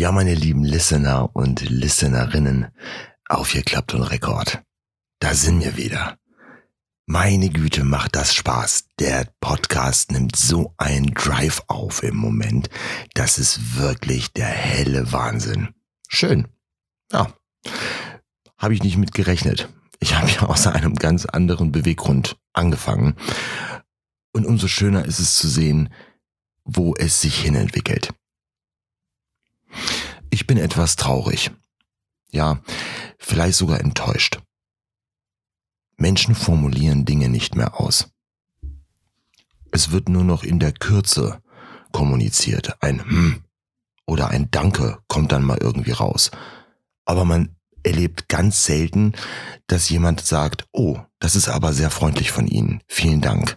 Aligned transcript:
Ja, 0.00 0.12
meine 0.12 0.34
lieben 0.34 0.64
Listener 0.64 1.28
und 1.36 1.60
Listenerinnen, 1.68 2.68
aufgeklappt 3.28 3.92
und 3.92 4.04
Rekord. 4.04 4.62
Da 5.18 5.34
sind 5.34 5.62
wir 5.62 5.76
wieder. 5.76 6.16
Meine 7.04 7.50
Güte, 7.50 7.84
macht 7.84 8.16
das 8.16 8.34
Spaß. 8.34 8.86
Der 8.98 9.28
Podcast 9.40 10.10
nimmt 10.10 10.36
so 10.36 10.72
einen 10.78 11.12
Drive 11.12 11.64
auf 11.66 12.02
im 12.02 12.16
Moment. 12.16 12.70
Das 13.12 13.38
ist 13.38 13.76
wirklich 13.76 14.32
der 14.32 14.46
helle 14.46 15.12
Wahnsinn. 15.12 15.74
Schön. 16.08 16.48
Ja. 17.12 17.34
Habe 18.56 18.72
ich 18.72 18.82
nicht 18.82 18.96
mit 18.96 19.12
gerechnet. 19.12 19.68
Ich 19.98 20.16
habe 20.16 20.30
ja 20.30 20.44
aus 20.44 20.66
einem 20.66 20.94
ganz 20.94 21.26
anderen 21.26 21.72
Beweggrund 21.72 22.38
angefangen. 22.54 23.16
Und 24.32 24.46
umso 24.46 24.66
schöner 24.66 25.04
ist 25.04 25.18
es 25.18 25.36
zu 25.36 25.46
sehen, 25.46 25.92
wo 26.64 26.94
es 26.94 27.20
sich 27.20 27.38
hinentwickelt. 27.38 28.14
Ich 30.30 30.46
bin 30.46 30.58
etwas 30.58 30.96
traurig. 30.96 31.50
Ja, 32.30 32.60
vielleicht 33.18 33.58
sogar 33.58 33.80
enttäuscht. 33.80 34.40
Menschen 35.96 36.34
formulieren 36.34 37.04
Dinge 37.04 37.28
nicht 37.28 37.54
mehr 37.54 37.80
aus. 37.80 38.08
Es 39.72 39.90
wird 39.90 40.08
nur 40.08 40.24
noch 40.24 40.42
in 40.42 40.58
der 40.58 40.72
Kürze 40.72 41.42
kommuniziert. 41.92 42.82
Ein 42.82 43.04
Hm 43.04 43.44
oder 44.10 44.28
ein 44.28 44.50
Danke 44.50 44.98
kommt 45.06 45.30
dann 45.30 45.44
mal 45.44 45.58
irgendwie 45.58 45.92
raus. 45.92 46.32
Aber 47.04 47.24
man 47.24 47.56
erlebt 47.84 48.28
ganz 48.28 48.64
selten, 48.64 49.12
dass 49.68 49.88
jemand 49.88 50.20
sagt, 50.20 50.66
oh, 50.72 50.98
das 51.20 51.36
ist 51.36 51.48
aber 51.48 51.72
sehr 51.72 51.90
freundlich 51.90 52.32
von 52.32 52.48
Ihnen. 52.48 52.82
Vielen 52.88 53.20
Dank. 53.20 53.56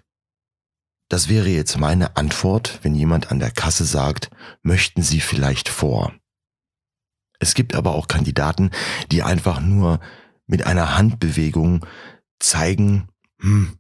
Das 1.10 1.28
wäre 1.28 1.50
jetzt 1.50 1.78
meine 1.80 2.16
Antwort, 2.18 2.80
wenn 2.84 2.94
jemand 2.94 3.32
an 3.32 3.40
der 3.40 3.52
Kasse 3.52 3.84
sagt, 3.84 4.30
möchten 4.62 5.02
Sie 5.02 5.20
vielleicht 5.20 5.70
vor? 5.70 6.14
Es 7.44 7.56
gibt 7.56 7.76
aber 7.76 7.94
auch 7.94 8.08
Kandidaten, 8.08 8.72
die 9.12 9.22
einfach 9.22 9.60
nur 9.60 10.00
mit 10.48 10.66
einer 10.66 10.98
Handbewegung 10.98 11.86
zeigen, 12.40 13.10
hm, 13.42 13.78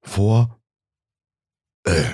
vor, 0.00 0.60
äh, 1.84 2.04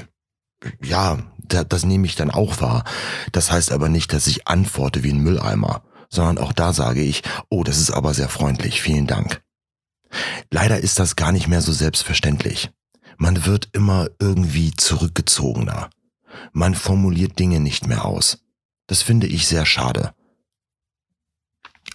ja, 0.83 1.19
da, 1.39 1.65
das 1.65 1.85
nehme 1.85 2.07
ich 2.07 2.15
dann 2.15 2.31
auch 2.31 2.63
wahr. 2.63 2.85
Das 3.33 3.53
heißt 3.53 3.73
aber 3.73 3.91
nicht, 3.91 4.15
dass 4.15 4.27
ich 4.27 4.49
antworte 4.49 5.03
wie 5.05 5.13
ein 5.13 5.21
Mülleimer, 5.21 5.83
sondern 6.09 6.39
auch 6.39 6.55
da 6.55 6.73
sage 6.73 7.03
ich, 7.03 7.23
oh, 7.51 7.63
das 7.63 7.77
ist 7.77 7.91
aber 7.91 8.15
sehr 8.15 8.31
freundlich, 8.31 8.81
vielen 8.81 9.07
Dank. 9.07 9.43
Leider 10.51 10.79
ist 10.79 10.99
das 10.99 11.15
gar 11.15 11.33
nicht 11.33 11.47
mehr 11.47 11.61
so 11.61 11.73
selbstverständlich. 11.73 12.71
Man 13.19 13.45
wird 13.45 13.69
immer 13.73 14.09
irgendwie 14.19 14.71
zurückgezogener. 14.75 15.91
Man 16.53 16.75
formuliert 16.75 17.39
Dinge 17.39 17.61
nicht 17.61 17.87
mehr 17.87 18.07
aus. 18.07 18.39
Das 18.87 19.03
finde 19.03 19.27
ich 19.27 19.47
sehr 19.47 19.67
schade. 19.67 20.15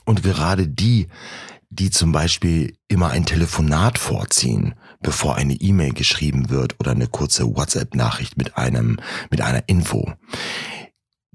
Und 0.08 0.24
gerade 0.24 0.70
die, 0.70 1.10
die 1.70 1.92
zum 1.92 2.14
Beispiel 2.14 2.78
immer 2.88 3.10
ein 3.10 3.26
Telefonat 3.26 4.00
vorziehen, 4.00 4.74
bevor 5.02 5.36
eine 5.36 5.54
E-Mail 5.54 5.92
geschrieben 5.92 6.50
wird 6.50 6.80
oder 6.80 6.92
eine 6.92 7.08
kurze 7.08 7.44
WhatsApp-Nachricht 7.56 8.38
mit 8.38 8.58
einem, 8.58 9.00
mit 9.30 9.42
einer 9.42 9.68
Info. 9.68 10.14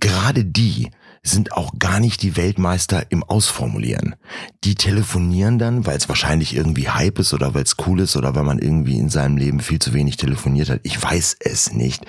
Gerade 0.01 0.47
die 0.47 0.91
sind 1.23 1.53
auch 1.53 1.79
gar 1.79 2.01
nicht 2.01 2.23
die 2.23 2.35
Weltmeister 2.35 3.13
im 3.13 3.23
Ausformulieren. 3.23 4.17
Die 4.65 4.75
telefonieren 4.75 5.59
dann, 5.59 5.85
weil 5.85 5.99
es 5.99 6.09
wahrscheinlich 6.09 6.57
irgendwie 6.57 6.89
Hype 6.89 7.19
ist 7.19 7.35
oder 7.35 7.53
weil 7.53 7.65
es 7.65 7.77
cool 7.87 8.01
ist 8.01 8.17
oder 8.17 8.35
weil 8.35 8.43
man 8.43 8.59
irgendwie 8.59 8.97
in 8.97 9.11
seinem 9.11 9.37
Leben 9.37 9.61
viel 9.61 9.81
zu 9.81 9.93
wenig 9.93 10.17
telefoniert 10.17 10.71
hat. 10.71 10.81
Ich 10.83 11.01
weiß 11.01 11.37
es 11.41 11.75
nicht. 11.75 12.07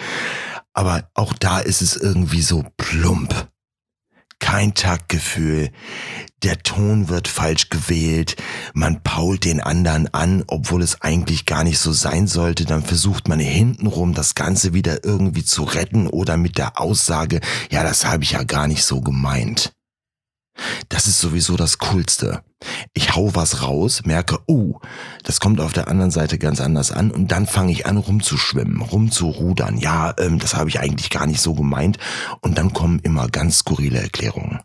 Aber 0.72 1.09
auch 1.14 1.33
da 1.33 1.59
ist 1.59 1.81
es 1.81 1.98
irgendwie 1.98 2.42
so 2.42 2.64
plump 2.77 3.52
kein 4.43 4.73
Taktgefühl, 4.73 5.71
der 6.43 6.61
Ton 6.64 7.08
wird 7.08 7.30
falsch 7.30 7.70
gewählt, 7.70 8.36
man 8.73 9.02
pault 9.02 9.45
den 9.45 9.61
anderen 9.61 10.14
an, 10.14 10.43
obwohl 10.48 10.81
es 10.81 11.02
eigentlich 11.02 11.45
gar 11.45 11.64
nicht 11.64 11.80
so 11.80 11.93
sein 11.93 12.27
sollte, 12.27 12.65
dann 12.65 12.83
versucht 12.83 13.30
man 13.30 13.39
hintenrum 13.39 14.14
das 14.14 14.36
Ganze 14.36 14.73
wieder 14.73 15.05
irgendwie 15.05 15.45
zu 15.45 15.64
retten 15.64 16.08
oder 16.08 16.36
mit 16.36 16.58
der 16.58 16.80
Aussage, 16.80 17.39
ja, 17.71 17.83
das 17.83 18.05
habe 18.05 18.23
ich 18.23 18.31
ja 18.31 18.43
gar 18.43 18.67
nicht 18.67 18.83
so 18.83 18.99
gemeint. 18.99 19.71
Das 20.89 21.08
ist 21.08 21.19
sowieso 21.19 21.58
das 21.58 21.80
Coolste. 21.80 22.43
Ich 22.93 23.15
hau 23.15 23.36
was 23.36 23.61
raus, 23.64 24.03
merke, 24.05 24.39
oh, 24.47 24.80
das 25.23 25.39
kommt 25.39 25.59
auf 25.59 25.73
der 25.73 25.87
anderen 25.87 26.11
Seite 26.11 26.37
ganz 26.37 26.61
anders 26.61 26.91
an 26.91 27.11
und 27.11 27.31
dann 27.31 27.47
fange 27.47 27.71
ich 27.71 27.86
an 27.86 27.97
rumzuschwimmen, 27.97 28.81
rumzurudern. 28.81 29.77
Ja, 29.77 30.13
ähm, 30.17 30.39
das 30.39 30.55
habe 30.55 30.69
ich 30.69 30.80
eigentlich 30.80 31.09
gar 31.09 31.25
nicht 31.25 31.42
so 31.42 31.53
gemeint 31.53 31.97
und 32.42 32.58
dann 32.58 32.73
kommen 32.73 32.99
immer 32.99 33.27
ganz 33.27 33.59
skurrile 33.59 33.99
Erklärungen. 33.99 34.61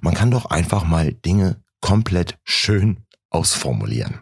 Man 0.00 0.14
kann 0.14 0.30
doch 0.30 0.46
einfach 0.46 0.84
mal 0.84 1.12
Dinge 1.12 1.62
komplett 1.80 2.38
schön 2.44 3.04
ausformulieren. 3.30 4.20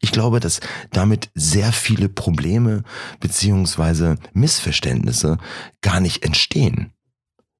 Ich 0.00 0.12
glaube, 0.12 0.40
dass 0.40 0.60
damit 0.90 1.30
sehr 1.34 1.72
viele 1.72 2.08
Probleme 2.08 2.82
beziehungsweise 3.20 4.16
Missverständnisse 4.32 5.38
gar 5.80 6.00
nicht 6.00 6.24
entstehen 6.24 6.92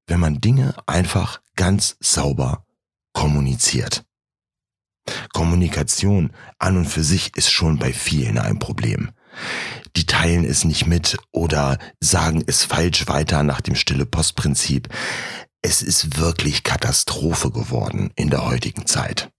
wenn 0.06 0.21
man 0.21 0.41
Dinge 0.41 0.75
einfach 0.87 1.41
ganz 1.56 1.97
sauber 2.00 2.65
kommuniziert. 3.12 4.05
Kommunikation 5.33 6.33
an 6.59 6.77
und 6.77 6.87
für 6.87 7.05
sich 7.05 7.37
ist 7.37 7.50
schon 7.50 7.78
bei 7.78 7.93
vielen 7.93 8.39
ein 8.39 8.59
Problem. 8.59 9.12
Die 9.95 10.06
teilen 10.06 10.45
es 10.45 10.65
nicht 10.65 10.87
mit 10.87 11.16
oder 11.33 11.78
sagen 12.00 12.43
es 12.47 12.65
falsch 12.65 13.06
weiter 13.06 13.43
nach 13.43 13.61
dem 13.61 13.77
stille 13.77 14.06
Postprinzip. 14.06 14.89
Es 15.62 15.83
ist 15.83 16.19
wirklich 16.19 16.65
Katastrophe 16.65 17.50
geworden 17.50 18.11
in 18.16 18.31
der 18.31 18.45
heutigen 18.45 18.87
Zeit 18.87 19.31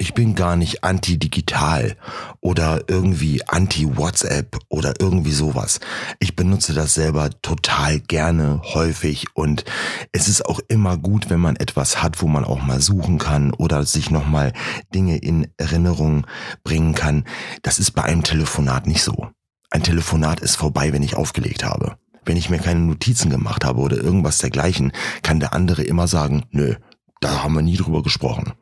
ich 0.00 0.14
bin 0.14 0.36
gar 0.36 0.54
nicht 0.54 0.84
anti-digital 0.84 1.96
oder 2.40 2.84
irgendwie 2.86 3.46
anti-WhatsApp 3.46 4.56
oder 4.68 4.94
irgendwie 5.00 5.32
sowas. 5.32 5.80
Ich 6.20 6.36
benutze 6.36 6.72
das 6.72 6.94
selber 6.94 7.30
total 7.42 7.98
gerne, 7.98 8.62
häufig 8.62 9.26
und 9.34 9.64
es 10.12 10.28
ist 10.28 10.46
auch 10.46 10.60
immer 10.68 10.96
gut, 10.96 11.30
wenn 11.30 11.40
man 11.40 11.56
etwas 11.56 12.00
hat, 12.00 12.22
wo 12.22 12.28
man 12.28 12.44
auch 12.44 12.62
mal 12.62 12.80
suchen 12.80 13.18
kann 13.18 13.52
oder 13.52 13.84
sich 13.84 14.10
nochmal 14.10 14.52
Dinge 14.94 15.18
in 15.18 15.48
Erinnerung 15.56 16.28
bringen 16.62 16.94
kann. 16.94 17.24
Das 17.62 17.80
ist 17.80 17.90
bei 17.90 18.04
einem 18.04 18.22
Telefonat 18.22 18.86
nicht 18.86 19.02
so. 19.02 19.28
Ein 19.70 19.82
Telefonat 19.82 20.40
ist 20.40 20.56
vorbei, 20.56 20.92
wenn 20.92 21.02
ich 21.02 21.16
aufgelegt 21.16 21.64
habe. 21.64 21.98
Wenn 22.24 22.36
ich 22.36 22.50
mir 22.50 22.58
keine 22.58 22.80
Notizen 22.80 23.30
gemacht 23.30 23.64
habe 23.64 23.80
oder 23.80 23.96
irgendwas 23.96 24.38
dergleichen, 24.38 24.92
kann 25.22 25.40
der 25.40 25.54
andere 25.54 25.82
immer 25.82 26.06
sagen, 26.06 26.44
nö, 26.50 26.76
da 27.20 27.42
haben 27.42 27.54
wir 27.54 27.62
nie 27.62 27.76
drüber 27.76 28.04
gesprochen. 28.04 28.52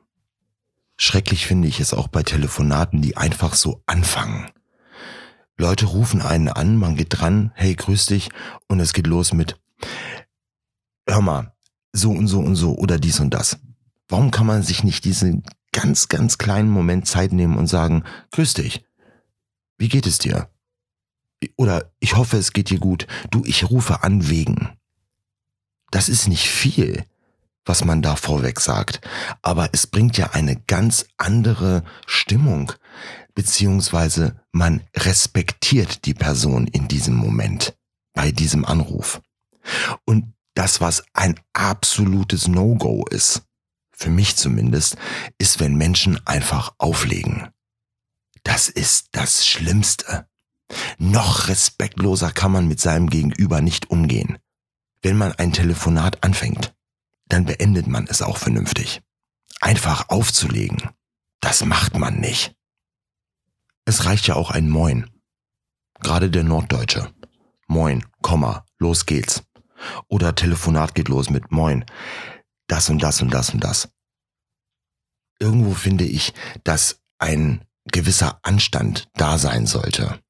Schrecklich 0.96 1.46
finde 1.46 1.68
ich 1.68 1.80
es 1.80 1.92
auch 1.92 2.08
bei 2.08 2.22
Telefonaten, 2.22 3.02
die 3.02 3.16
einfach 3.16 3.54
so 3.54 3.82
anfangen. 3.86 4.50
Leute 5.58 5.86
rufen 5.86 6.22
einen 6.22 6.48
an, 6.48 6.76
man 6.76 6.96
geht 6.96 7.18
dran, 7.18 7.52
hey, 7.54 7.74
grüß 7.74 8.06
dich, 8.06 8.30
und 8.68 8.80
es 8.80 8.92
geht 8.92 9.06
los 9.06 9.32
mit, 9.32 9.58
hör 11.06 11.20
mal, 11.20 11.54
so 11.92 12.10
und 12.10 12.28
so 12.28 12.40
und 12.40 12.56
so 12.56 12.76
oder 12.76 12.98
dies 12.98 13.20
und 13.20 13.30
das. 13.30 13.58
Warum 14.08 14.30
kann 14.30 14.46
man 14.46 14.62
sich 14.62 14.84
nicht 14.84 15.04
diesen 15.04 15.44
ganz, 15.72 16.08
ganz 16.08 16.38
kleinen 16.38 16.70
Moment 16.70 17.06
Zeit 17.06 17.32
nehmen 17.32 17.56
und 17.56 17.66
sagen, 17.66 18.04
grüß 18.32 18.54
dich, 18.54 18.84
wie 19.78 19.88
geht 19.88 20.06
es 20.06 20.18
dir? 20.18 20.48
Oder 21.56 21.92
ich 22.00 22.16
hoffe, 22.16 22.38
es 22.38 22.52
geht 22.52 22.70
dir 22.70 22.78
gut. 22.78 23.06
Du, 23.30 23.42
ich 23.44 23.70
rufe 23.70 24.02
an 24.02 24.28
wegen. 24.28 24.70
Das 25.90 26.08
ist 26.08 26.28
nicht 26.28 26.48
viel 26.48 27.04
was 27.66 27.84
man 27.84 28.00
da 28.00 28.16
vorweg 28.16 28.60
sagt. 28.60 29.00
Aber 29.42 29.68
es 29.72 29.86
bringt 29.86 30.16
ja 30.16 30.30
eine 30.30 30.56
ganz 30.56 31.06
andere 31.18 31.82
Stimmung, 32.06 32.72
beziehungsweise 33.34 34.40
man 34.52 34.82
respektiert 34.96 36.06
die 36.06 36.14
Person 36.14 36.66
in 36.68 36.88
diesem 36.88 37.14
Moment, 37.14 37.76
bei 38.14 38.30
diesem 38.30 38.64
Anruf. 38.64 39.20
Und 40.04 40.32
das, 40.54 40.80
was 40.80 41.04
ein 41.12 41.38
absolutes 41.52 42.48
No-Go 42.48 43.04
ist, 43.10 43.42
für 43.92 44.10
mich 44.10 44.36
zumindest, 44.36 44.96
ist, 45.38 45.60
wenn 45.60 45.74
Menschen 45.74 46.24
einfach 46.26 46.74
auflegen. 46.78 47.48
Das 48.42 48.68
ist 48.68 49.08
das 49.12 49.46
Schlimmste. 49.46 50.26
Noch 50.98 51.48
respektloser 51.48 52.30
kann 52.30 52.52
man 52.52 52.68
mit 52.68 52.80
seinem 52.80 53.10
Gegenüber 53.10 53.60
nicht 53.60 53.90
umgehen, 53.90 54.38
wenn 55.02 55.16
man 55.16 55.32
ein 55.32 55.52
Telefonat 55.52 56.22
anfängt 56.24 56.75
dann 57.28 57.44
beendet 57.44 57.86
man 57.86 58.06
es 58.08 58.22
auch 58.22 58.38
vernünftig. 58.38 59.02
Einfach 59.60 60.08
aufzulegen, 60.08 60.90
das 61.40 61.64
macht 61.64 61.96
man 61.96 62.20
nicht. 62.20 62.54
Es 63.84 64.04
reicht 64.04 64.26
ja 64.26 64.34
auch 64.34 64.50
ein 64.50 64.68
Moin. 64.68 65.10
Gerade 66.00 66.30
der 66.30 66.44
Norddeutsche. 66.44 67.12
Moin, 67.68 68.04
Komma, 68.20 68.64
los 68.78 69.06
geht's. 69.06 69.42
Oder 70.08 70.34
Telefonat 70.34 70.94
geht 70.94 71.08
los 71.08 71.30
mit 71.30 71.52
Moin. 71.52 71.84
Das 72.66 72.90
und 72.90 73.02
das 73.02 73.22
und 73.22 73.32
das 73.32 73.50
und 73.50 73.62
das. 73.62 73.88
Irgendwo 75.38 75.72
finde 75.74 76.04
ich, 76.04 76.32
dass 76.64 77.00
ein 77.18 77.64
gewisser 77.84 78.40
Anstand 78.42 79.08
da 79.14 79.38
sein 79.38 79.66
sollte. 79.66 80.20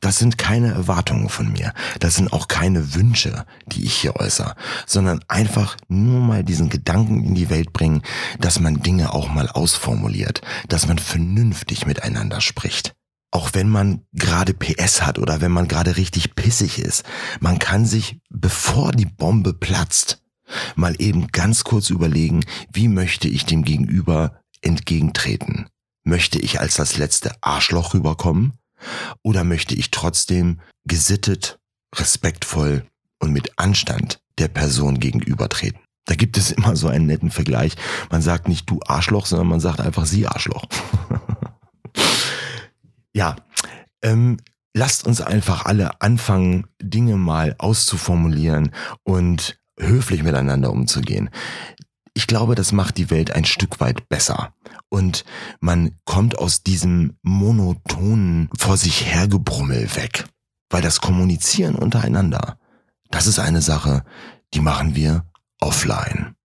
Das 0.00 0.18
sind 0.18 0.38
keine 0.38 0.72
Erwartungen 0.72 1.28
von 1.28 1.52
mir. 1.52 1.74
Das 1.98 2.14
sind 2.14 2.32
auch 2.32 2.48
keine 2.48 2.94
Wünsche, 2.94 3.44
die 3.66 3.84
ich 3.84 3.94
hier 3.94 4.16
äußere, 4.16 4.54
sondern 4.86 5.20
einfach 5.28 5.76
nur 5.88 6.20
mal 6.20 6.42
diesen 6.42 6.70
Gedanken 6.70 7.22
in 7.22 7.34
die 7.34 7.50
Welt 7.50 7.72
bringen, 7.72 8.02
dass 8.38 8.60
man 8.60 8.82
Dinge 8.82 9.12
auch 9.12 9.28
mal 9.28 9.48
ausformuliert, 9.48 10.40
dass 10.68 10.88
man 10.88 10.98
vernünftig 10.98 11.86
miteinander 11.86 12.40
spricht. 12.40 12.94
Auch 13.30 13.50
wenn 13.52 13.68
man 13.68 14.02
gerade 14.12 14.54
PS 14.54 15.02
hat 15.02 15.18
oder 15.18 15.40
wenn 15.40 15.52
man 15.52 15.68
gerade 15.68 15.96
richtig 15.96 16.34
pissig 16.34 16.78
ist, 16.78 17.04
man 17.40 17.58
kann 17.58 17.84
sich, 17.84 18.18
bevor 18.28 18.92
die 18.92 19.06
Bombe 19.06 19.54
platzt, 19.54 20.22
mal 20.74 20.96
eben 20.98 21.28
ganz 21.28 21.62
kurz 21.62 21.90
überlegen, 21.90 22.44
wie 22.72 22.88
möchte 22.88 23.28
ich 23.28 23.44
dem 23.44 23.62
Gegenüber 23.62 24.40
entgegentreten? 24.62 25.66
Möchte 26.02 26.40
ich 26.40 26.58
als 26.58 26.74
das 26.74 26.96
letzte 26.96 27.32
Arschloch 27.40 27.94
rüberkommen? 27.94 28.54
Oder 29.22 29.44
möchte 29.44 29.74
ich 29.74 29.90
trotzdem 29.90 30.60
gesittet, 30.84 31.58
respektvoll 31.94 32.86
und 33.20 33.32
mit 33.32 33.58
Anstand 33.58 34.20
der 34.38 34.48
Person 34.48 35.00
gegenübertreten? 35.00 35.80
Da 36.06 36.14
gibt 36.14 36.36
es 36.36 36.50
immer 36.50 36.74
so 36.76 36.88
einen 36.88 37.06
netten 37.06 37.30
Vergleich. 37.30 37.76
Man 38.10 38.22
sagt 38.22 38.48
nicht 38.48 38.68
du 38.68 38.80
Arschloch, 38.86 39.26
sondern 39.26 39.48
man 39.48 39.60
sagt 39.60 39.80
einfach 39.80 40.06
sie 40.06 40.26
Arschloch. 40.26 40.64
ja, 43.14 43.36
ähm, 44.02 44.38
lasst 44.74 45.06
uns 45.06 45.20
einfach 45.20 45.66
alle 45.66 46.00
anfangen, 46.00 46.66
Dinge 46.82 47.16
mal 47.16 47.54
auszuformulieren 47.58 48.72
und 49.04 49.60
höflich 49.78 50.22
miteinander 50.22 50.70
umzugehen. 50.72 51.30
Ich 52.14 52.26
glaube, 52.26 52.54
das 52.54 52.72
macht 52.72 52.96
die 52.96 53.10
Welt 53.10 53.30
ein 53.32 53.44
Stück 53.44 53.80
weit 53.80 54.08
besser. 54.08 54.54
Und 54.88 55.24
man 55.60 55.92
kommt 56.04 56.38
aus 56.38 56.62
diesem 56.62 57.16
monotonen 57.22 58.48
vor 58.58 58.76
sich 58.76 59.06
hergebrummel 59.06 59.94
weg. 59.96 60.24
Weil 60.68 60.82
das 60.82 61.00
Kommunizieren 61.00 61.74
untereinander, 61.74 62.58
das 63.10 63.26
ist 63.26 63.38
eine 63.38 63.62
Sache, 63.62 64.04
die 64.54 64.60
machen 64.60 64.94
wir 64.94 65.24
offline. 65.60 66.36